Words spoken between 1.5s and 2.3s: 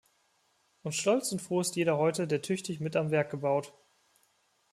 ist jeder heute,